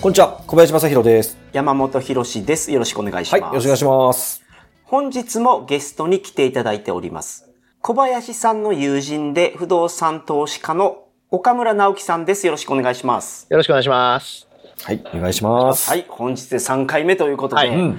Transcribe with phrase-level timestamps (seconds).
[0.00, 1.36] こんにちは、小林正宏です。
[1.52, 2.72] 山本博史です。
[2.72, 3.50] よろしくお願いしはい、ます。
[3.50, 4.42] よろしくお願いします。
[4.84, 7.50] 本日もゲストに来ていただいております。
[7.82, 12.46] 小林さんの友人で不動産投資家の岡村直樹さんです。
[12.46, 13.46] よろしくお願いします。
[13.50, 14.48] よろしくお願いします。
[14.84, 15.90] はい、お願いします。
[15.90, 17.94] はい、本日で3回目ということで、はいやっ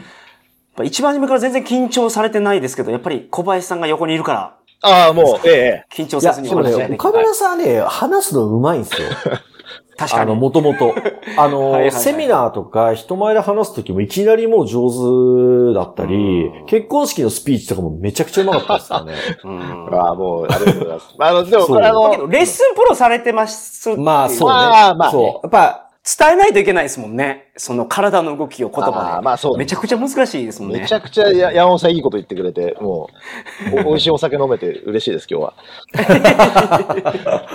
[0.77, 5.85] ぱ一番初めから全然緊張されてないですけど、やっぱり小林さんが横にいるから、ああ、もう、ええ。
[5.91, 9.09] 緊張せずに話しでき岡村さんはね、話すのうまいんですよ。
[10.01, 10.39] 確かあの、に。
[10.41, 10.93] もともと。
[11.37, 19.13] あの、はいはいはいセミナーとか人前で話すときもいきなりもう上手だったりうん、結婚式のスピーチとかもめちゃくちゃうまかったですからね。
[19.43, 21.15] うんああ、もう、ありがとうございます。
[21.19, 24.55] あの、でも、あの、レッスンプロされてますまあ、そうね。
[24.55, 25.23] まあまあねそう。
[25.43, 27.51] やっぱ、伝えないといけないですもんね。
[27.57, 29.21] その体の動きを言葉で。
[29.23, 30.79] まあそうめちゃくちゃ難しいですもんね。
[30.79, 33.07] めちゃくちゃや山本さんいいこと言ってくれて、も
[33.71, 35.53] う、お 美味しいお酒飲めて嬉しいです、今日は。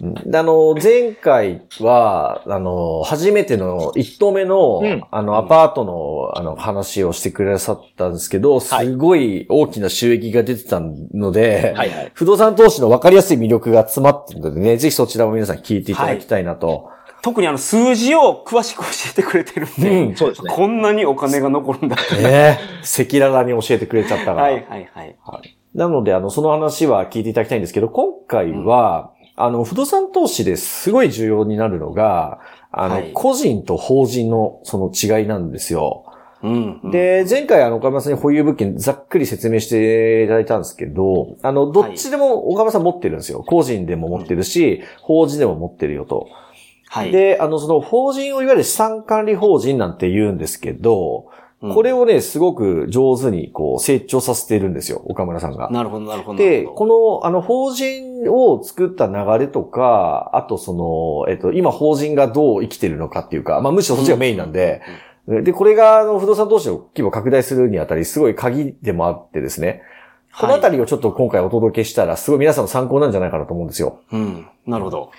[0.00, 12.10] うんあの、前回は、あの、初めての一棟目の、うんあの、アパートの、あの、話をしてくださったんですけど、すごい大きな収益が出てたので、はいはい。
[12.14, 16.88] 不動産投資の分かりやすい魅力が詰まってるのでね、ぜひそちらも皆さん聞いていただきたいなと。
[17.24, 20.52] 特にあの数字を詳しく教えてくれてるんで、うんそうですね。
[20.54, 22.22] こんなにお金が残るんだって。
[22.22, 24.42] ね赤裸々に教えてくれちゃったから。
[24.42, 25.16] はいはいはい。
[25.74, 36.04] なので、あの、その話は聞いていただきたいんですけど、今回は、あの、不動産投資ですごい重要になるのが、あの、はい個人と法人のその違いなんですよ。
[36.42, 43.42] うん、うん、で、前回あの、岡村さんに保有物件ざっくり説明していただいたんですけど、あの、どっちでも岡村さん持ってるんですよ。
[43.44, 46.28] 個人でも持ってるし、法人でも持ってるよと。
[46.94, 47.10] はい。
[47.10, 51.34] で、あの、その法人をいわゆる資産管理法人なんて言うんですけど、うん
[51.72, 55.70] これをね、すごく上手にこう成長させているんですよ、岡村さんが。
[55.70, 56.38] なるほどなるほど。
[56.38, 64.82] で、この、あの、法人を作った流れとか、あとその、えっと、今法人がどう生きてるのかっていうか、まあむしろそっちがメインなんで、
[65.26, 69.80] で、これが、あの、不動産投資の規模を拡大するにあたり、すごい鍵でもあってですね、
[70.38, 74.00] このあたりをちょっと今回お届けしたら、すごい皆さんの参考なんじゃないかなと思うんですよ。
[74.10, 74.46] どうん。
[74.66, 75.10] なるほど。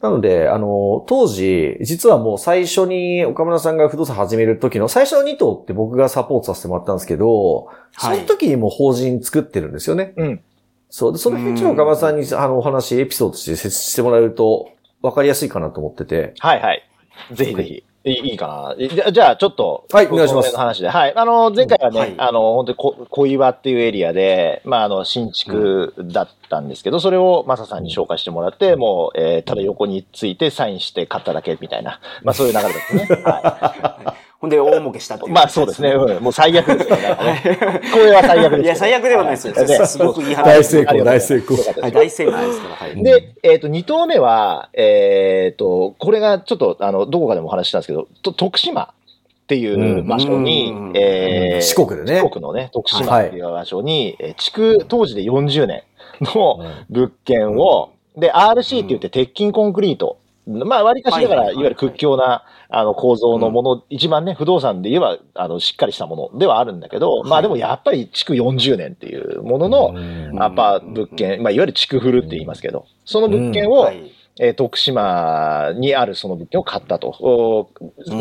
[0.00, 10.14] なので、あの、当時、実はもう最初に岡村さんが不動産始める時の最初の2棟って僕がサポートさせてもらったんですけど、その時にもう法人作ってるんですよね。
[10.16, 10.40] うん。
[10.88, 11.12] そう。
[11.12, 14.70] で、その辺ちょっと岡村さんにあのお話、エピソードとして説明してもらえると
[15.02, 16.34] 分かりやすいかなと思ってて。
[16.38, 16.88] はいはい。
[17.32, 17.84] ぜひぜひ。
[18.04, 18.88] いいいいかな。
[18.88, 19.86] じゃじゃあ、ちょっと。
[19.92, 20.88] はいお願いします話で。
[20.88, 21.14] はい。
[21.16, 33.06] あの、前回はね、はいあの、本当にこ小岩っていうエリアで、まあ、あの、新築だったんですけど、それをマサさんに紹介してもらって、もう、えーただ横についてサインして買っただけみたいな、まあ、そういう流れですね。
[33.24, 35.30] はほんで、大儲けしたっていい。
[35.30, 35.34] う。
[35.34, 35.90] まあ、そうですね。
[35.90, 37.58] うんもう最悪ですからね。
[37.92, 38.62] これは最悪です。
[38.62, 39.54] いや、最悪ではないですよ。
[39.54, 40.44] ねすごくいい話。
[40.44, 42.74] 大成功大成功はい、大成功ですから。
[42.76, 43.02] はい。
[43.02, 55.82] で、えっ、と、2投目は、えっ、と、これがちょっと、あの、どこかでもお話ししたんですけど、と徳島っていう場所に、うんえー四国でね四国のね、徳島っていう場所に、えー築、当時で40年
[56.20, 56.60] の
[56.90, 60.18] 物件を、で、RC って言って鉄筋コンクリート。
[60.46, 70.00] まあ、割りかしだから、はいいわゆる屈強な、あの、構造のもの、一番ね、不動産で言えば、あの、しっかりしたものではあるんだけど、まあでもやっぱり築40年っていうものの、う
[70.34, 74.12] んアパ物件、まあ、いわゆる築フルって言いますけど、その物件を、はい。
[74.40, 77.12] えー徳島にあるその物件を買ったと。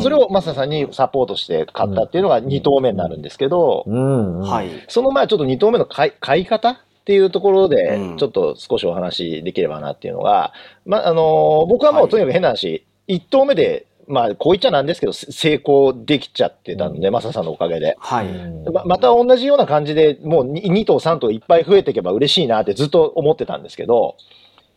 [0.01, 4.39] それをマサさんにサポートして買ったっていうのが2棟目になるんですけど、うん。
[4.39, 4.49] うん。
[4.49, 4.69] はい。
[4.87, 10.53] そのまあちょっと2棟目の買い買い方っていうところでう、んちょっと少しお話できればなっていうのが、
[10.85, 17.97] まあ、あのー僕はもはいうとにかく変な話、1棟目で、まあ、こう言っちゃなんですけど、せ成功できちゃってたんで、マサさんのおかげで。
[17.99, 18.27] はい。
[18.71, 24.15] ままた同じような感じで、もう 2, 棟、3棟いっぱい増えていけば嬉しいなってずっと思ってたんですけど、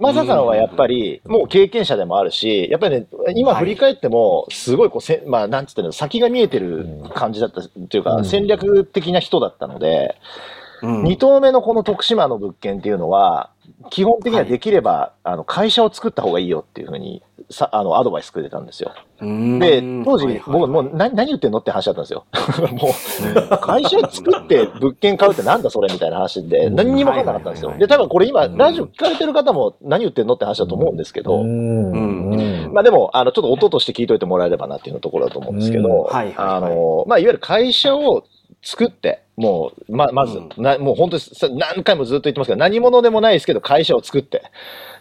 [0.00, 3.06] マサさんはやっぱり、もう経験者でもあるし、やっぱりね、
[3.36, 8.24] 今振り返っても、すごいこうせ、まあ、なんつってんの、先が見えてる感じだったっていうか、うん。
[8.24, 10.16] 戦略的な人だったので、
[10.54, 13.50] うん2棟目のこの徳島の物件っていうのは、
[13.90, 18.94] 基本的にはできれば、あの会社を作った方がいいよっていうふうにさ、あの、アドバイスくれたんですよ。
[19.20, 19.58] うん。
[19.58, 22.24] で、当時、はいはい僕もう何何言ってんのって話だったんですよ。
[22.72, 27.68] もう、会社作って物件買うってなんだそれみたいな話で、何にも分かんなかったんですよ。
[27.68, 28.56] はいはいで、多分これ今、うん。
[28.56, 31.92] ラジオ聞かれてる方も何言ってんのって話だと思うんですけど、うん。
[31.92, 32.72] うん。
[32.72, 36.04] まあでも、あの、ちょっと音として聞いといてもらえればなっていうところだと思うんですけど、うん。
[36.04, 36.34] はいはいはい。
[36.36, 38.24] あの、まあいわゆる会社を
[38.62, 44.42] 作って、もう、ま、まず、うんなもう本当にさ何回もずっと言ってますけど、何者でもないですけど、会社を作って。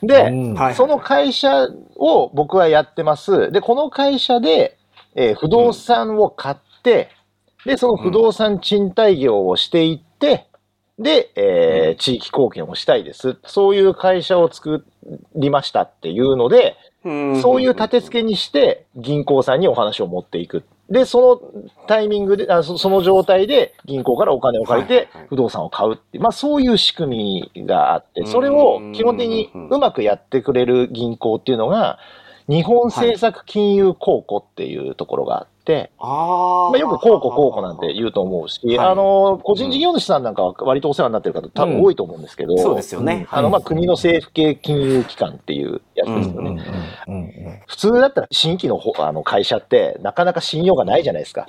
[0.01, 3.51] で、うんはいその会社を僕はやってます。
[3.51, 4.77] で、この会社で、
[5.15, 7.09] えー不動産を買って、
[7.65, 10.47] で、その不動産賃貸業をしていって、
[10.97, 13.37] で、えーうん地域貢献をしたいです。
[13.45, 14.85] そういう会社を作
[15.35, 20.63] りましたっていうので、うんそういう立て付けにして銀行さんにお話を持っていく。
[20.89, 31.99] で、そのタイミングで、あそその状態で銀行からお金を借りて不動産を買うっていう、まあそういう仕組みがあって、それを基本的にうまくやってくれる銀行っていうのが、
[32.49, 38.87] 日本政策金融公庫っていうところがあって、あまあ、よく公庫公庫なんて言うと思うし、はい。
[38.87, 43.27] あの、個人事業主さんなんかは割とお世話になってる方多分多いと思うんですけど、そうですよね。
[43.31, 43.37] うん。
[43.37, 46.49] あの、まあ、国の政府系金融機関っていうやつですよね。
[47.07, 51.47] うんうんうん普通だったら新規のほあの会社ってなかなか信用がないじゃないですか。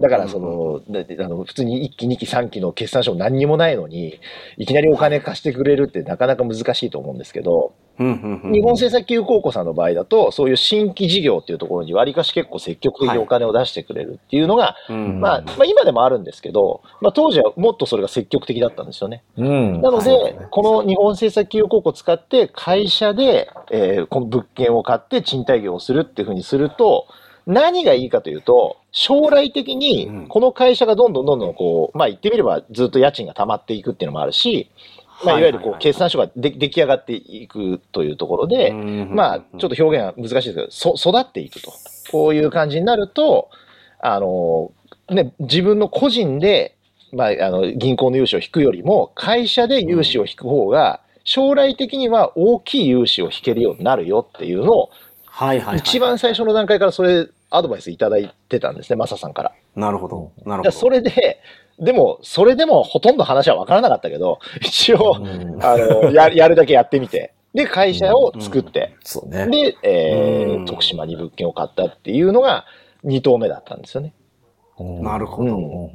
[0.00, 4.20] だからその、だあの普通に1期、2期、3期の決算書も何にもないのに、
[4.56, 15.20] いきなりお金貸してくれるってなかなか難しいと思うんですけど、うんうんうん日本政策金融公庫さんの場合だと、そういう新規事業っていうところにわりかし結構積極的にお金を出してくれるっていうのが、うん。
[15.20, 19.24] まあ、まあ今でもあるんですけど、まあ当時はもっとそれが積極的だったんですよね。
[19.36, 19.82] うん。
[19.82, 20.36] なので、はい。
[20.50, 27.06] この日本政策金融公庫を使って会社で、えーこの物件を買って賃貸業をするっていうふうにすると、
[27.46, 29.78] 何がいいかというと、将来的うん。
[29.78, 34.70] にこの会社がどんどんどんどんこう、まあ言ってみればずっと家賃が溜まっていくっていうのもあるし、
[35.24, 41.72] まあいわゆるこう決算書がで出来上がっていくというところで、まあちょっと表現は難しいですけど、そ育っていくと。
[42.10, 43.50] こういう感じになると、
[44.00, 44.72] あの、
[45.10, 46.74] ね、自分の個人で、
[47.12, 54.90] まあ、あの、銀行の融資を引くよりも、会社で融資を引く方が、将来的には大きい融資を引けるようになるよっていうのを。
[55.76, 59.52] 一番最初の段階からそれ、アドバイスいただいてたんですね、マサさんから。
[59.76, 60.32] なるほど。
[60.44, 60.70] なるほど。
[60.70, 61.40] それで、
[61.80, 65.62] でも、それでもほとんど話は分からなかったけど、一応、うん。
[65.64, 69.46] あの、や やるだけやってみて、で、会社を作って、そうね。
[69.46, 70.64] で、えうん。
[70.64, 72.64] ー、徳島に物件を買ったっていうのが
[73.04, 74.14] 2棟目だったんですよね。
[74.78, 75.56] なるほど。
[75.56, 75.88] うん。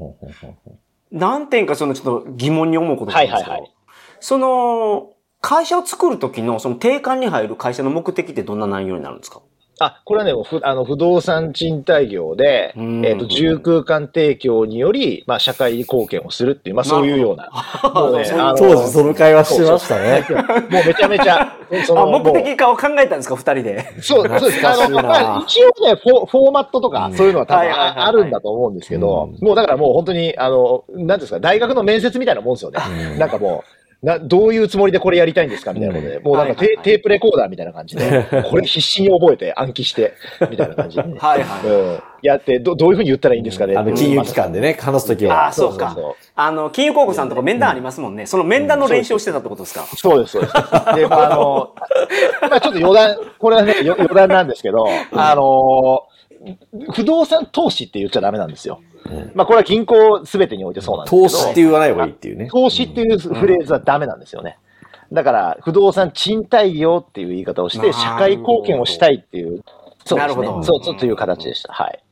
[1.11, 3.71] 何点かそのちょっと疑問に思うことがあるんですけど、はいはいはい。
[4.19, 5.09] その、
[5.41, 9.41] 会社を作るときのその定款に入る会社の目的ってどんな内容になるんですか？
[9.79, 17.49] あ、これはね、ふあの不動産賃貸業で、うんえっ、と、住空間提供により、まあ、社会貢献をするっていう、まあ、そういうような。
[17.83, 18.23] もう
[18.57, 20.25] 当時その会話してましたね。
[20.69, 23.85] もうめちゃめちゃ、 そあ、の目的化を考えたんですか、二人で。
[24.01, 24.67] そう、そうです。
[24.67, 32.79] あの、まあ、一応ねフォ、フォーマットとか、そういうのは多分ああるんだと思うんですけど、うんもうだからもう本当に、あの、なんですか、大学の面接みたいなもんですよね。
[33.13, 40.13] うんなんかもう、な、どういうつもりでこれやりたいんですかみたいなことで、もうなんかテ,、はいはいはいテープレコーダーみたいな感じで、 これ必死に覚えて暗記して、
[40.51, 41.67] みたいな感じでね、 はいはい。
[41.67, 41.99] うん。
[42.21, 43.75] やって、ど、どういうふうに言ったらいいんですかね？
[43.77, 45.47] あの、金融機関でね、話すときあは。
[45.47, 46.15] あ、そうかそうそうそう。
[46.35, 48.25] あの、金融公庫さんとか面談ありますもんね。
[48.25, 49.85] その面談の練習をしてたってことですか？
[49.95, 50.53] そうです、そうです。
[50.95, 51.71] で、まあ、あの、
[52.49, 56.03] まあちょっと余談、これはね、よ余談なんですけど、あの、
[56.93, 58.81] 不動産投資って言っちゃダメなんですよ。
[59.35, 61.23] まあこれは銀行すべてにおいてそうなんですけど。
[61.23, 62.47] 投資って言わない方がいいっていうね。
[62.51, 64.57] 投資っていうフレーズはダメなんですよね。
[65.11, 69.63] だから、不動産賃貸業っていう言い方をして、社会貢献をしたいっていう、そうで
[70.05, 70.19] すね。
[70.21, 71.71] なるほどそう、そうという形でした。
[71.71, 72.03] はい。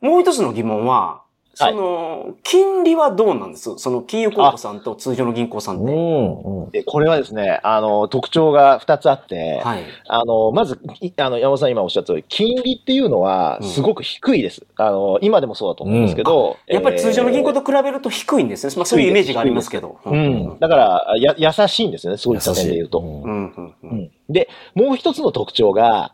[0.00, 1.22] もう一つの疑問は、
[1.54, 3.78] そはいの、金利はどうなんです？
[3.78, 5.92] その金融公庫さんと通常の銀行さんって。
[5.92, 6.64] うん。
[6.64, 9.84] うんで、これはですね、あの、特徴が2つあって、はい。
[10.08, 14.66] あの、まず、いあの、山本さん今おっしゃった通り、金利っていうのはうんすごく低いです。
[14.76, 18.72] あの、今でもそうだと思うんですけど、やっぱり通常の銀行と、と比べると低いんですね。
[18.76, 19.98] まあそういうイメージがありますけど。
[20.04, 20.16] う。
[20.16, 20.58] ん。
[20.58, 22.98] だから、や、優しいんですよね、そういった点で言うと。
[22.98, 23.24] うんうん。
[23.24, 23.44] うん。
[23.44, 26.12] ううんんで、もう一つの特徴が、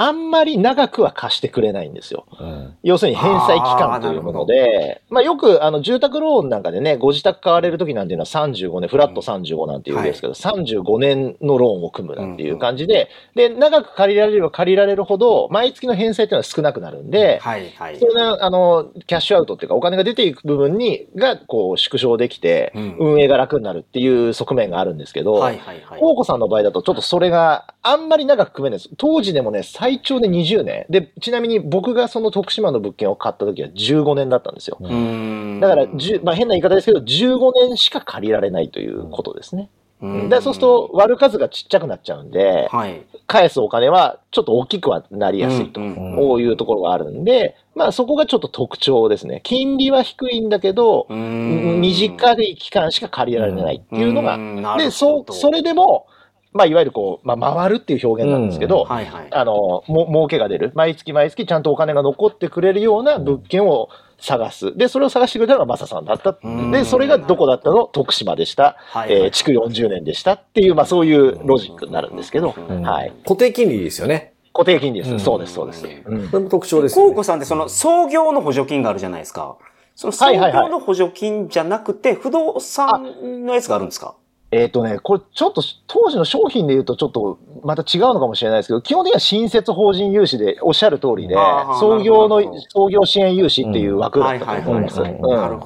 [0.00, 2.26] あんまり長くは貸してくれないんですよ。
[2.40, 17.70] うん要するに返済期間というもので、まあよくあの住宅ローンなんかでね、ご自宅買われるときなんていうのは35年、フラット35なんていうんですけど、35年のローンを組むなんていう感じで、で、長く借りられれば借りられるほど、毎月の返済っていうのは少なくなるんで、はい。
[17.70, 18.06] はいそ。
[18.06, 25.58] れが、あの、キャッシュアウトっていうか、お金が出ていく部分に、が、こう、縮小できて、うん運営が楽になるっていう側面があるんですけど、はい。
[25.58, 25.78] はい。
[26.24, 28.90] さんの場合だと、ちょっとそれがあんまり長く組めないです。
[28.96, 30.86] 当時でもね、最長で20年。
[30.90, 34.76] で、ちなみに僕がその徳島の物件を買った時は15年だったんですよ。
[34.80, 39.70] うんだから、10まあ変な言い方ですけど、15年しか借りられないということですね。
[40.00, 43.02] うんでそうすると割る数がちっちゃくなっちゃうんで、はい。
[43.26, 45.80] 返すお金はちょっと大きくはなりやすいと。
[45.80, 49.40] こういうところがあるんで、まあそこがちょっと特徴ですね。
[49.42, 54.38] 金利は低いんだけど、うん短い期間しか借りられないっていうのが、
[54.78, 56.06] で、そう、それでも、
[56.52, 59.28] まあいわゆるこう、まあ回るっていう表現なんですけど、はいはい。
[59.30, 60.72] あの、も、儲けが出る。
[60.74, 63.88] 毎月毎月ちゃんとお金が残ってくれるような物件を
[64.18, 64.76] 探す。
[64.76, 66.38] で、それを探してくれたのがマサさんだった。
[66.42, 67.84] うんで、それがどこだったの？
[67.86, 68.76] 徳島でした。
[68.78, 73.12] はいえー築40年でしたっていう、まあそういうロジックになるんですけど、うんはい。
[73.24, 74.32] 固定金利ですよね。
[74.54, 75.12] 固定金利です。
[75.12, 75.86] うんそうです、そうです。
[75.86, 77.08] ううんそれも特徴ですよね。
[77.10, 79.56] コウコさんってその創業の補助金があるじゃないですか。
[79.94, 84.14] その創はいはいはい業の補助金じゃなくて、不動産のやつがあるんですか？
[84.50, 91.34] えっ、とね、これちょっと当時の商品で言うとちょっとまた違うのかもしれないですけど、基本的には新設法人融資でおっしゃる通りで
[91.78, 92.40] 創業の
[92.70, 94.96] 創業支援融資っていう枠だったと思います。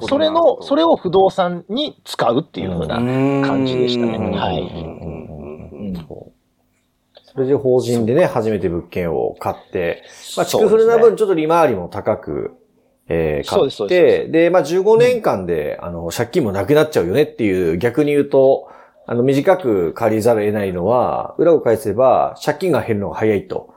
[0.07, 2.95] それの、それを不動産に使うっていうふうな。
[2.95, 4.17] 感じでしたね。
[4.17, 4.31] うん。
[4.33, 5.03] はい。
[7.33, 10.03] それで法人でね、初めて物件を買って、
[10.37, 12.51] まあ、築古な分ちょっと利回りも高く、
[13.07, 18.69] えー、買そうですそうって、でで、まあ、15年間で、あの、借金もなくなっちゃうよねっていう、逆に言うと、
[19.05, 23.73] あの、短く借りざるを得ないのは、裏を返せば、借金が減るのが早いと。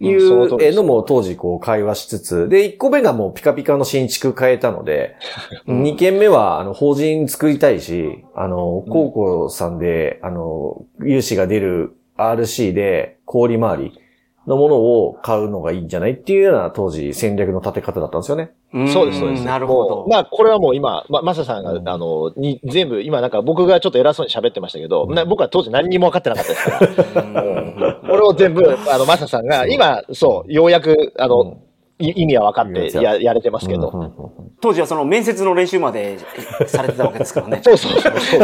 [0.00, 5.14] いうのも当時こう会話しつつ、で、1個目がもうピカピカの新築変えたので、
[5.68, 14.00] 2軒目はあの法人作りたいし、あの、高校さんで、あの、融資が出る RC で氷回り
[14.46, 18.50] のものを買うのがいいんじゃないっていうような当時戦略の立て方だったんですよね。
[18.72, 19.44] うんそうです、そうです。
[19.44, 20.08] なるほもどう。
[20.08, 27.42] まあ、これはもう今、ま、マサさんが、あの、に、全部、今なんか僕がちょっと偉そうに喋ってましたけど、な僕は当時何にも分かってなかったですから。
[27.42, 31.58] うんこれを全部、あの、マサさんが、今、そう、ようやく、あの、
[31.98, 33.88] い意味は分かってや、やれてますけど。
[33.88, 36.18] うんうんうん当時はその面接の練習まで
[36.66, 37.60] されてたわけですからね。
[37.62, 38.40] そうそうそうそう。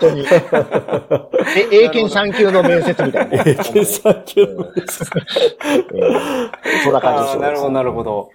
[0.00, 0.26] うん本当に。
[1.56, 3.44] え、英検3級の面接みたいな。
[3.44, 4.74] 経産級のうん
[6.82, 8.30] そんな感じですなるほど、なるほど。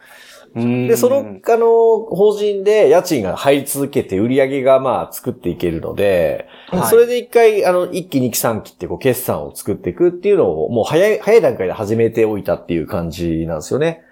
[0.56, 1.66] で、でその、あの、
[2.06, 14.04] 法人で家賃が入り続けて売り上げがまあ作っていけるので、はいそれで一回、あの、一期二期三期ってこう決算を作っていくっていうのをもう早い、早い段階で始めておいたっていう感じなんですよね。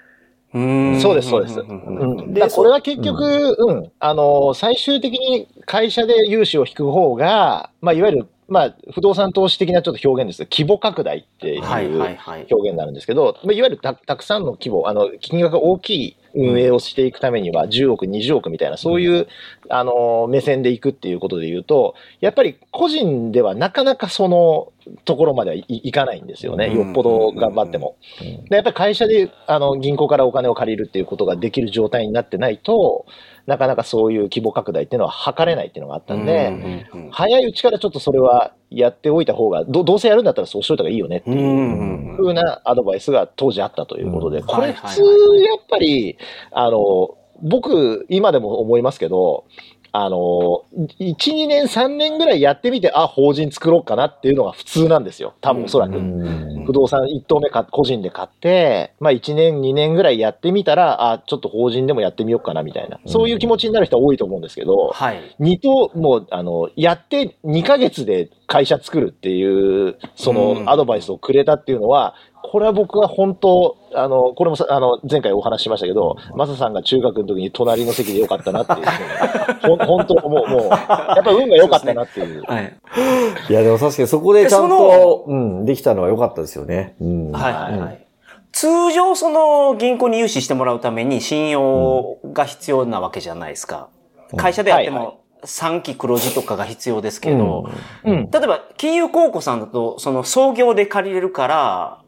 [0.53, 1.55] そうですそうです。
[2.33, 12.43] でこれは結局、うん、あの、最終的に会社で融資を引く方が、まあ、いわゆる、まあ、不動産投資的なちょっと表現ですけど規模拡大っていうはいはい表はい。
[12.43, 19.27] 現になるんですけど、まあ、いわゆるたたくさんの規模、あの、金額が大きい運営をしていくためには、10億、20億みたいな、そういう、
[19.69, 24.71] あの、目線でいくっていうことで言うと、やっぱり個人ではなかなかその
[25.05, 26.73] ところまではいいかないんですよね。
[26.73, 27.95] よっぽど頑張っても。
[28.49, 33.05] でやっぱり会社であの銀行からお金を借りるっていうことができる状態になってないと、
[33.47, 36.47] なかなかそういう規模拡大っていうのは図れないっていうのがあったんで、
[36.93, 42.15] うんうん早いうちからちょっとそれはやっておいた方が、どどうせやるんだったらそうしといた方がいいよねっていう。
[42.17, 46.17] ふうなアドバイスが当時あったということで、うんこれ普通やっぱり、
[46.51, 49.45] あの、僕、今でも思いますけど、
[49.93, 50.63] あの、
[50.99, 55.35] 1、2年、3年ぐらいやってみて、あ、法人作ろうかなっていうのが普通なんですよ。
[55.39, 55.97] 多分おそらく。
[55.97, 65.21] うん不動産1棟目か個人で買って、まあ1年、2年ぐらいやってみたら、あ、ちょっと法人でもやってみようかなみたいな、そういう気持ちになる人は多いと思うんですけど、はい。
[65.39, 70.65] 二棟、もう、あの、やって2ヶ月で会社作るっていう、そうん。
[70.65, 72.15] のアドバイスをくれたっていうのは、
[72.49, 80.75] これは僕は本当、あの、これもさ、あの、前回お話ししましたけど、マサさんが中学の時に隣の席でよかったなっていう 本当思う、もう、や
[81.19, 82.43] っぱ運が良かったなっていう。
[82.43, 82.73] はい。
[83.49, 86.95] いや、でも確かにそこでちゃんと、うん、できたのは良かったですよね。
[86.99, 87.31] うん。
[87.31, 88.07] はいはいはい。
[88.51, 93.89] 通常その銀行に融資してもらうために信用が必要なわけじゃないですか。
[94.35, 97.69] 会社であっても3期黒字とかが必要ですけど、
[98.03, 98.31] うん。
[98.31, 102.01] 例えば金融公庫さんだとその創業で借りれるから、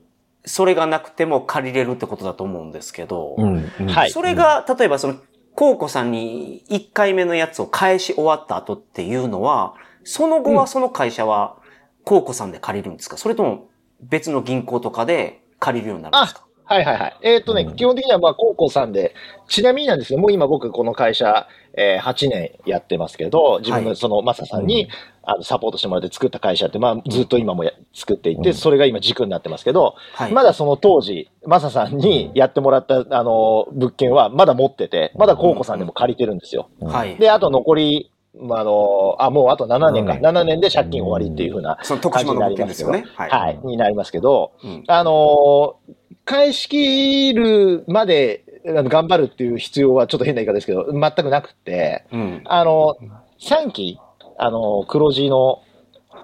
[0.46, 3.70] それがなくても借りれるってことだと思うんですけど、うん。
[4.10, 5.15] それが、例えばその、
[5.53, 9.75] コウコさんに1回目のやつを返し終わった後っていうのは、
[10.06, 11.58] その後はその会社は、
[12.06, 13.18] コウコさんで借りるんですか？
[13.18, 13.68] それとも
[14.01, 16.46] 別の銀行とかで借りるようになるんですか？
[16.65, 17.18] はいはいはい。
[17.24, 19.15] えっ、とね、うん基本的にはまあ、高校さんで、
[19.48, 24.88] ちなみになんですけど、もう今僕この会社、えー8年やってますけど、自分はいのそのマサさんに、
[25.24, 30.32] あのサポートしてもらって作った会社って、まあ、ずっと今もや作っていて、うんそれが今軸になってますけど、はい。
[30.32, 36.70] まだその当時、マサさんにやってもらった、あの、物件はまだ持ってて、まだ高校さんでも借りてるんですよ。
[36.84, 37.15] はい。
[37.18, 40.13] で、あと残り、まあ、あの、あ、もうあと7年か。
[40.13, 43.05] 7 7年で借金終わりっていうふうなその徳島の物件ですよね。
[43.15, 43.29] はい。
[43.29, 45.93] はい、になりますけど、うんあのー
[46.29, 52.41] 返し切るまで頑張るっていう必要はちょっと変な言い方ですけど、全くなくって、うん。
[52.45, 52.98] あの、
[53.39, 53.98] 3期、
[54.38, 55.63] あの、黒字の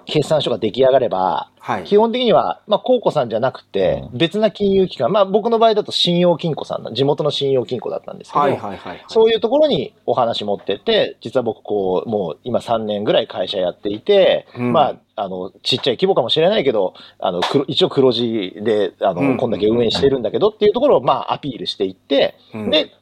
[0.06, 1.84] 決算書が出来上がれば、はい。
[1.84, 9.04] 基本的には、まあ、コーコさんじゃなくて、別な金融機関、まあ、僕の場合だと信用金庫さんの、地元の信用金庫だったんですけど、はいはいはいはい。
[9.08, 22.92] そういうところにお話持ってって、実は僕こう、もう今3年ぐらい会社やっていて、うんまあ、あの、ちっちゃい規模かもしれないけど、あの、黒一応黒字で、あの、うんこんだけ運営してるんだけどっていうところを、まあ、アピールしていって、うんで、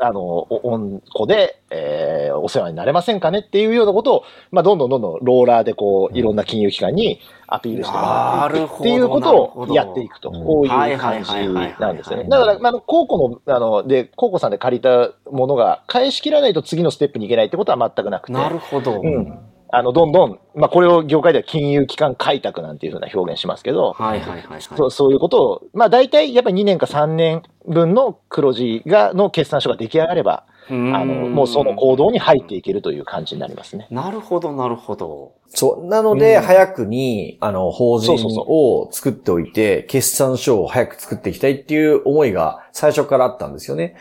[0.00, 11.30] あの、お、温子で、えーお世話になれませんかねっていうようなことを、まあ、どんどんどんどんローラーでこう、いろんな金融機関にアピールしてもらっていくっていうことをやっていくと、こういう感じ
[11.78, 12.24] なんですよね。
[12.28, 18.32] だから、まあ、高校の、あの、で、高校さんで借りたものが返し切らないと次のステップに行けないってことは全くなくて。
[18.32, 19.00] なるほど。
[19.00, 19.38] うん。
[19.74, 24.62] あの、どんどん、まあ、これを業界では金融機関開拓なんていうふうな表現しますけど、はいはいはいはい。
[24.62, 30.74] そうそういうことを、まあ大体やっぱり2年か3年分の黒字が、の決算書が出来上がれば、ああ
[31.06, 33.88] の、もうその行動に入っていけるという感じになりますね。
[33.90, 35.32] なるほどなるほど。
[35.48, 35.86] そう。
[35.86, 38.14] なので、うん早くに、あの、法人
[38.46, 43.96] を作っておいて、決算書を早く作っていきたいっていう思いが最初からあったんですよね。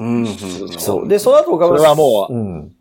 [0.00, 0.26] うん。
[0.78, 1.08] そう。
[1.08, 2.72] で、その後岡村それはもううん。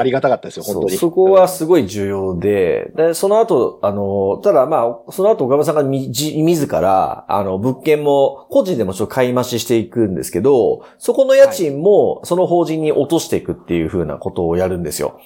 [0.00, 0.96] ありがたかったですよ、本当に。
[0.96, 15.20] そこはすごい重要で、で、その後、あの、ただまあ、その後岡村さんがみじ自ら、あの、物件も、個人でもちょっと買い増ししていくんですけど、そこの家賃も、その法人に落としていくっていう風なことをやるんですよ。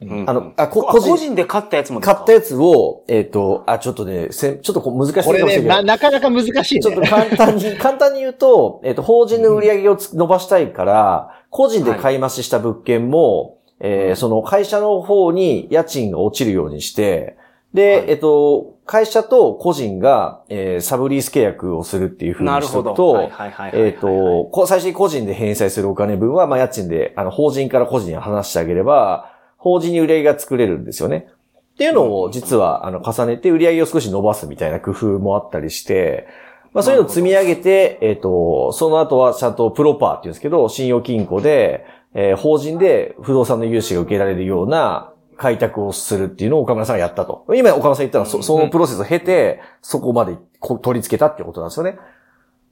[0.00, 0.30] うん。
[0.30, 7.08] あの、あ、こあ個人個人で買ったやつも買ったやつを、えっ、と、あ、ちょっとね、せんちょっとこう難しいかもこれね、しれないな、なかなか難しいちょっとね。
[7.08, 17.36] 簡単に、 簡単に言うと、えっ、と、法人の売り上げをつ伸ばしたいから、個人で買い増しした物件も、えーその会社の方に家賃が落ちるようにして、
[17.74, 18.10] で、はい。
[18.10, 22.90] えっ、と、会社と個人が、えーサブリース契約をするっていう風になるほど。
[22.92, 31.28] しておくと、えっ、と、最初に個人で返済するお金分は、まあ、家賃で、あの、法人から個人に話してあげれば、法人に売り上げが作れるんですよね。
[31.72, 36.26] っていうのを、実は、あの、重ねて売り上げを少し伸ばすみたいな工夫もあったりして、
[36.72, 47.44] まあ、そういうのを積み上げて、えっ、と、その後はちゃんとプロパーっていうんですけど、信用金庫で、えー法人で不動産の融資が受けられるような開拓をするっていうのを岡村さんがやったと。
[47.54, 51.98] 今岡村さん言ったのは、そそのプロセスを経て、そこまでこ取り付けたっていうことなんですよね。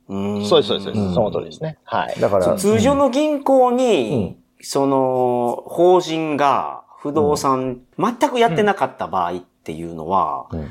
[0.09, 1.15] うんそうです、そうです、そううんです。
[1.15, 1.79] その通りですね。
[1.85, 2.21] はい。
[2.21, 10.69] だから、通常の銀行うんに、その、法人が不動産、全くやってなかった場合っていうのは、うん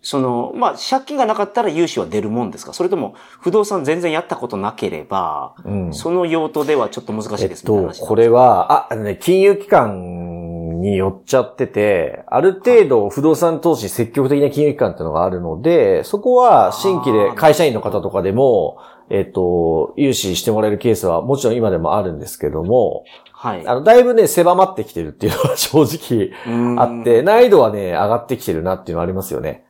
[0.00, 2.72] その、まあ、借金がなかったら融資は出るもんですか？
[2.72, 18.78] それとも、不動産全然やったことなければ、うんその用途ではちょっと難しいですえっと、これは、あ、あのね、金融機関によっちゃってて、ある程度不動産投資積極的な金融機関っていうのがあるので、そこは新規で会社員の方とかでも、
[19.10, 23.66] えっと、融資してもらえるケースはもちろん今でもあるんですけども、はい。
[23.66, 29.64] あの、だいぶね、狭まってきてるっていうのは正直うんあって、難易度はね、上がってきてるなっていうのはありますよね。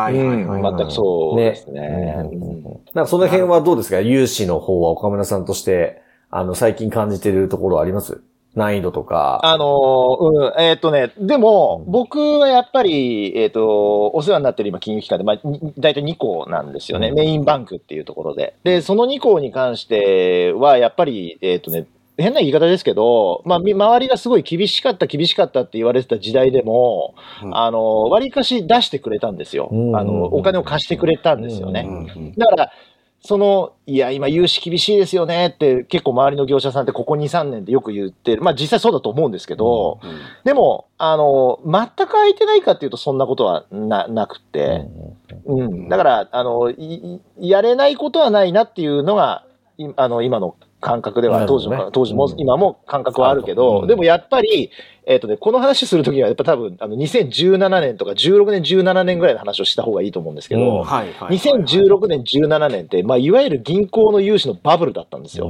[0.00, 0.60] はいはいはい。
[0.60, 2.14] うん全くそうですね。
[2.30, 2.62] うんうん
[2.94, 4.00] なんかその辺はどうですか？
[4.00, 8.20] 融資の方は岡村さんとして、あの、最近感じてるところあります？
[8.54, 9.40] 難易度とか。
[9.42, 17.08] あのーうん、えーっとね、でも、僕はやっぱり、えーっと、お世話になってる今、金融機関で、まあ、に大体2校なんですよね。
[17.08, 18.54] うんメインバンクっていうところで。
[18.62, 29.68] で、その2校に関しては、やっぱり、えーっとね、変な言い方ですけど、まあ、み周りがすごい厳しかった、厳しかったって言われてた時代でも、うんあの、割かし出してくれたんですよ。
[29.72, 31.84] うんあの、お金を貸してくれたんですよね。
[31.86, 32.72] うんうんだから、
[33.26, 38.42] その、いや、今、融資厳しいですよねって、結構周りの業者さんってここ2、3年でよく言ってる。
[38.42, 40.10] まあ実際そうだと思うんですけど、うん
[40.44, 44.86] でも、あの、全く空いてないかっていうとそんなことはな、なくて、
[45.46, 45.88] うん。
[45.88, 46.70] だから、あの、
[47.38, 49.46] やれないことはないなっていうのが、
[49.78, 51.92] いあの、今の感覚では、当時の、なるほどね。
[51.94, 52.34] 当時もうん。
[52.38, 53.86] 今も感覚はあるけど、うん。
[53.86, 54.70] でもやっぱり、
[55.06, 61.36] えっ、とね、この話するときには、やっぱ多分、あの、2017年とか16年、17年ぐらいの話をした方がいいと思うんですけど、うんはいはいはい。
[61.36, 65.48] 2016年、17年って、まあ、いわゆる銀行の融資のバブルだったんですよ。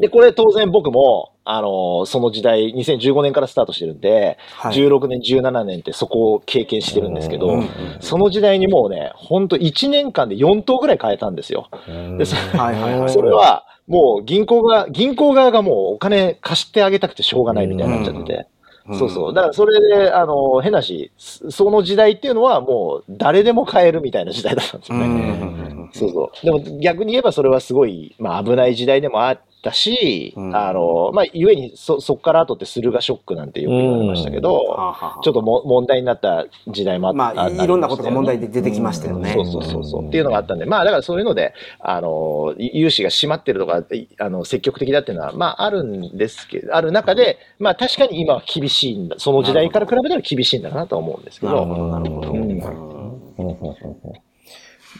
[0.00, 11.68] で、これ当然僕も、あのその時代、2015年からスタートしてるんで、はい16年、17年ってそこを経験してるんですけど、うんその時代にもうね、ほんと1年間で4頭ぐらい変えたんですよ。
[12.16, 13.10] でそはいはいはい。
[13.10, 18.46] それは、もう銀行が、銀行側がもうお金貸してあげたくてしょうがないみたいになっちゃってて。
[18.90, 19.34] そうそう。
[19.34, 25.04] だからそれで、あの、変なし、その時代っていうのはもう誰でも買えるみたいな時代だったんですよね。
[25.04, 25.90] うん。
[25.92, 26.44] そうそう。
[26.44, 37.16] でも逆に言えばそれはすごい、まあ危ない時代でもあたし、うんあの、まあ、ゆえに、そ、そっから後って駿河ショックなんてよく言われましたけど、はあはあはあちょっとも問題になった時代もあった。
[37.16, 40.08] まあいろんなことが問題で出てきましたよねうんそうそうそうそう。
[40.08, 49.16] っていうのがあったんで、まあだからそういうので、あの、融資が閉まってるとか、いあの、積極的だっていうのは、まああるんですけど、ある中で、まあ確かに今は厳しいんだ。
[49.18, 51.54] その時代から比べたら厳しいんだなとは思うんですけど。
[51.54, 52.32] なるほど、なるほど。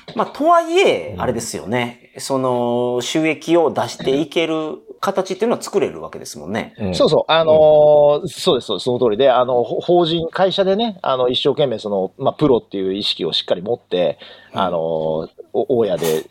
[0.08, 2.12] うんうんまあ、とはいえ、あれですよね。
[2.18, 6.74] その、収益を出していける形っていうのは作れるわけですもんね。
[6.78, 6.94] うん。
[6.94, 8.84] そうそう、あのーそうです、そうです。
[8.84, 14.18] その通りで、あの、ほ法人、会社でね、あの、一生懸命、その、まあ、プロっていう意識をしっかり持って、
[14.52, 16.24] あのーお大家で、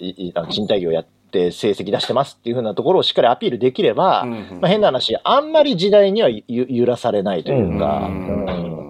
[0.49, 4.59] 賃貸業やって成績出してますっていうふうなところをしっかりアピールできれば、うんうん。
[4.61, 8.45] まあ、変な話、あんまり時代にはゆ揺らされないというか、うん。
[8.45, 8.80] うん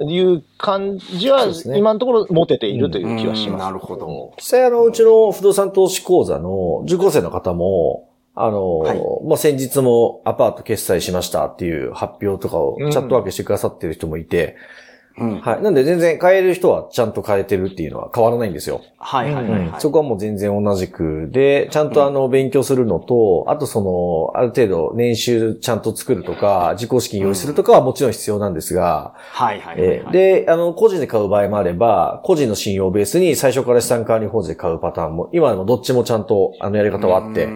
[0.00, 3.52] いう感じは今のところ持てているという気はします。
[3.52, 4.34] うんなるほど。
[4.36, 15.62] 実際あの、うちの不動産投資講座の受講生の方も、あの、はいまあ、先日もアパート決済しましたっていう発表とかをチャットワークしてくださってる人もいて、うんはい。
[15.62, 18.80] なんで全然変える人はちゃんと変えてるっていうのは変わらないんですよ。
[18.98, 19.80] はいはいはいはい。
[19.80, 29.98] そこはもう全然同じくで、ちゃんとあの、勉強するのと、あとその、ある程度年収ちゃんと作るとか、自己資金用意するとかはもちろん必要なんですが、はいはいはいはい。
[29.98, 37.52] えーで、あの、個人で買う場合もあれば、個人の信用ベースに最初から資産管理法人で買うパターンも、今でもどっちもちゃんと、あの、やり方はあって、は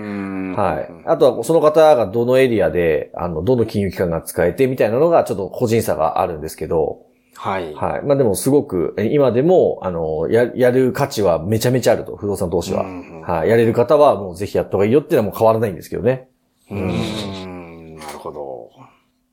[0.57, 0.89] はい。
[1.05, 7.06] あとは、その方がどのエリアで、あの、どの金融機関が使えて、みたいなのが、ちょっと個人差があるんですけど、
[7.37, 7.75] はい。
[7.75, 8.03] はい。
[8.05, 12.83] まあでも、すごく、え今でも、あの、や、やる価値はめちゃめちゃあると、不動産投資は。
[12.83, 13.49] うんはい。
[13.49, 16.29] やれる方は、もうぜひやった方がいいよっていうのはもう変わらないんですけどね。
[16.71, 17.97] うん。
[17.97, 18.71] なるほど。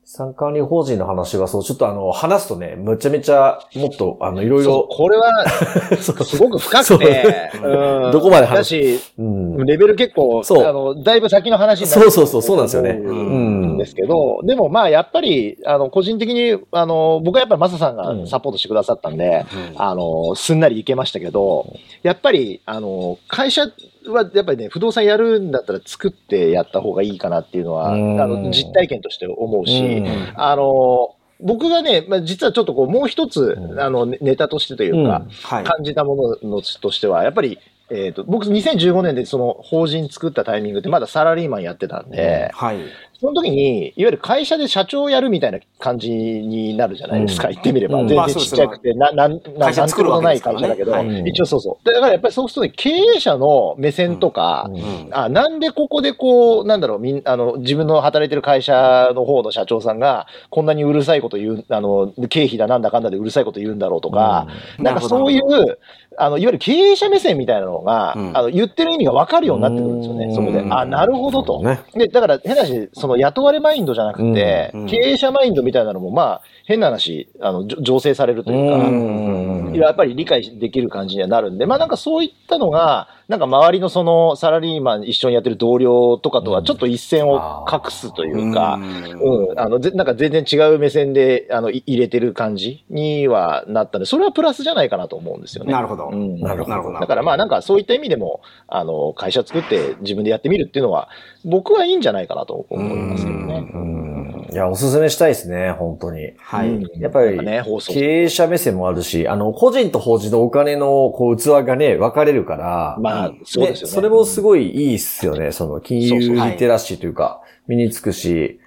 [0.06, 5.44] 資産管理法人の話は、そう、ちょっとあの、話すとね、めちゃめちゃ、もっと、あの、いろいそうろ、これは、
[5.98, 9.56] そうすごく深くて、うん どこまで話だし、うん。
[9.64, 18.20] レベル結構、そうあの、だいぶ先の話になそうそうそうそうなんですよねううんんですけど、でもまあ、やっぱり、あの、個人的に、あの、僕はやっぱりマサさんうん。
[18.22, 19.82] がサポートしてくださったんで、うん。
[19.82, 21.66] あの、すんなりいけましたけど、
[22.02, 23.66] やっぱり、あの、会社
[24.06, 28.16] はやっぱりね、不動産やるんだったら作ってやった方がいいかなっていうのは、あうん。
[28.16, 30.32] の、実体験として思うし、うん。
[30.36, 33.80] あの、僕がね、まあ、実はちょっとこう、もう一つ、うん。
[33.80, 35.64] あの、ネネタとしてというか、はい。
[35.64, 37.58] 感じたもののとしては、やっぱり、
[37.90, 42.78] えっ、と、僕2015年でその法人作ったタイミングってまだサラリーマンやってたんで、はい。
[43.24, 47.54] その時に、いわゆる会社で社長をやるみたいな感じになるじゃないですか、うん。
[47.54, 48.00] 言ってみれば。
[48.00, 48.08] うん。
[48.08, 51.22] 全然ちっちゃくて、な、なん、な会社なんてことない会社だけど、はい。
[51.30, 51.86] 一応そうそう。
[51.86, 54.74] だからやっぱりそうすると経営者の目線とか、うん。
[54.74, 55.08] うん。
[55.12, 65.78] あ、なんでここでこう、なんだろう、みん、あの、自分の働いてる会社の方の社長さんが、こんなにうるさいこと言う、あの、経費だなんだかんだでうるさいこと言うんだろうとか、なんかそういう、
[66.18, 70.64] あの、いわゆる経営者目線みたいなのが、うんあの、言ってる意味が分かるようになってくるんですよね、うんそこで。
[70.70, 71.62] あ、なるほどと。
[71.62, 71.80] ね。
[71.94, 95.72] で、だから変な話、その雇われマインドじゃなくて、うん経営者マインドみたいなのも、まあ、変な話、あの、醸成されるというか、うんやっぱり理解できる感じにはなるんで、まあなんかそういったのが、なんか周りのそのサラリーマン一緒にやってる同僚とかとはちょっと一線を画すというか、うん、あの、ぜなんか全然違う目線で、あの、い入れてる感じにはなったんで、それはプラスじゃないかなと思うんですよね。
[95.72, 96.10] なるほど。
[96.10, 97.00] うんなるほどなるほど。
[97.00, 101.08] だからまあなんかそういった意味でも、あの、会社作って自分でやってみるっていうのは、
[101.44, 103.70] 僕はいいんじゃないかなと思いますけどね。
[103.74, 104.23] うん。
[104.54, 106.32] いや、おすすめしたいですね、本当に。
[106.38, 106.70] はい。
[106.70, 107.64] うんやっぱりね。
[107.88, 113.94] 経営者目線もあるし、あの、個人と法人のお金の、こう、器がね、分かれるから、まあ、そうですよね。
[113.94, 115.50] それもすごいいいっすよね。
[115.50, 118.60] その、金融リテラシーというか、身につくし、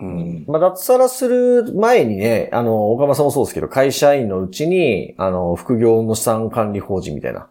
[0.00, 7.46] うんまあ、脱サラする前にね、あの、岡間さんもそうですけど、会社員のうちに、あの、副業の資産管理法人みたいな、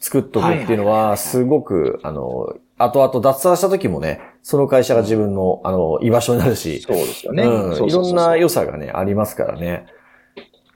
[0.00, 7.42] 作っとくっていうのは、すごく、あの、後々脱サラした時もね、その会社が自分の、あの、居場所になるし、そうですよね。
[7.42, 9.86] うん、いろな良さがね、ありますからね。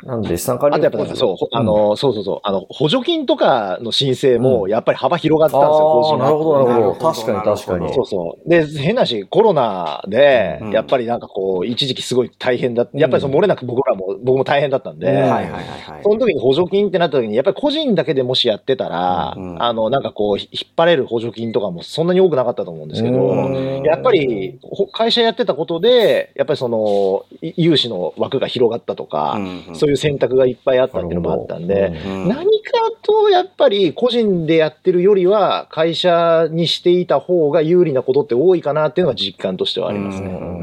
[0.04, 7.12] なんで、資産管理あとやっぱそう、あの、そうそうそう、あの、補助金とかの申請も、やっぱり幅広がってたんですよ、ああ、法人なるほど、なるほど。
[7.12, 7.94] 確かに、確かに。
[7.94, 8.48] そうそう。
[8.48, 15.14] で、変なし、コロナでうん、やっぱりなんかこう、一時期すごい大変だやっぱりその漏れなく僕らも、僕も大変だったんで、うん。
[15.14, 16.02] はいはいはいはい。
[16.02, 23.82] その時に補助金ってなった時に、やっぱり個人だけでもしやってたら、うんあの、なんかこう、引っ張れる補助金とかもそんなに多くなかったと思うんですけど、うん。
[23.84, 40.28] やっぱり、ほ会社やってたことで、やっぱりその、い融資の枠が広がったとか、うんそういう選択がいっぱいあったっていうのもあったんで、うん何かとやっぱり個人でやってるよりは会社にしていた方が有利なことって多いかなっていうのが実感としてはありますね。
[40.28, 40.62] うん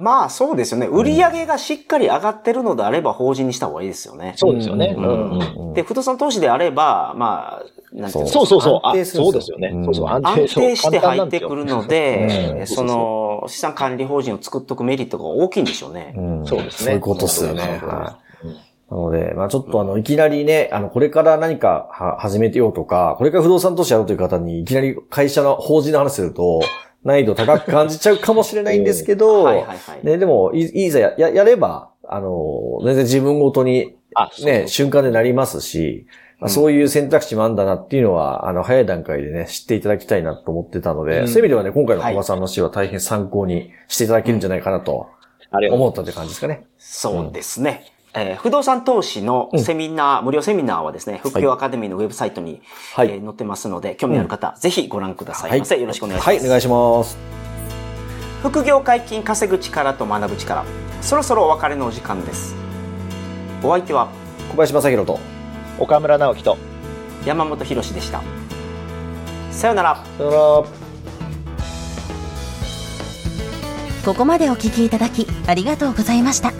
[0.00, 0.86] まあそうですよね。
[0.86, 4.34] 売り上げがしっかり上がってるのであれば法人にした方がいいですよね。
[4.36, 4.96] そうですよね。
[5.74, 8.80] で、不動産投資であれば、まあ、なんていうのそうそうそう。
[8.82, 9.70] あ安定、するんですよそうですよね。
[9.72, 10.06] うんそうそう。
[10.08, 16.14] 安安定して入ってくるので、うんその、資産管理法人を作っとくメリットが大きいんでしょうね。
[16.16, 17.80] うんそうですねそういうことですよね。
[18.94, 26.62] なので、まあちょっとあの、いきなりね、あの、これから何かは始めてようとか、これから不動産投資やろうという方に、いきなり会社の法人の話すると、
[27.02, 30.06] 難易度高く感じちゃうかもしれないんですけど、はいはいはい。
[30.06, 33.96] ね、でも、いいざや、ややれば、あの、全然自分ごとに、
[34.44, 36.06] ね、瞬間でなりますし、
[36.38, 45.08] まあそういう選択肢もあるんだなっていうのは、あの、早い段階でね、知っていただきたいなと思ってたので、うんそういう意味ではね、今回の小川さんの話は大変参考にしていただけるんじゃないかなと
[45.72, 46.66] 思ったという感じですかね。
[46.78, 47.93] そうですね。
[48.14, 52.62] えー不動産投資のセミナー、無料セミナーはですね、副業アカデミーのウェブサイトに、
[52.94, 55.78] はいえー載ってますので、興味ある方、ぜひご覧くださいませ。
[55.80, 56.28] よろしくお願いします。
[56.28, 57.18] はい、お願いします。
[58.42, 60.64] 副業解禁稼ぐ力と学ぶ力。
[61.00, 62.54] そろそろお別れのお時間です。
[63.62, 64.08] お相手は
[64.50, 65.18] 小林正宏と。
[65.78, 66.56] 岡村直樹と。
[67.26, 68.22] 山本博史でした。
[69.50, 70.04] さよなら。
[70.18, 70.84] さよなら。
[74.04, 76.52] ここまでお聞きいただきありがとうございました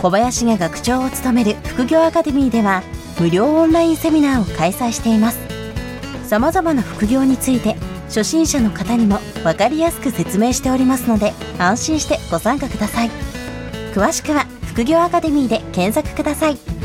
[0.00, 2.82] 小林が学長を務める副業アカデミーでは
[3.20, 5.38] 無料オンラインセミナーを開催しています。
[6.26, 13.10] 様々な副業について初心者の方にも分かりやすく説明しておりますので安心してご参加ください。
[13.92, 16.79] 詳しくは副業アカデミーで検索ください。